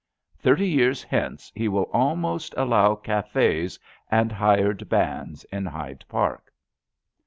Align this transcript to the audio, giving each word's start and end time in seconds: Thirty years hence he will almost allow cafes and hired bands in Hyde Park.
Thirty 0.35 0.67
years 0.67 1.03
hence 1.03 1.51
he 1.53 1.67
will 1.67 1.87
almost 1.93 2.55
allow 2.57 2.95
cafes 2.95 3.77
and 4.09 4.31
hired 4.31 4.89
bands 4.89 5.43
in 5.51 5.67
Hyde 5.67 6.03
Park. 6.09 6.51